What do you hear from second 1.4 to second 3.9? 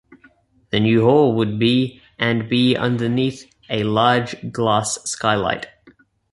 be and be underneath a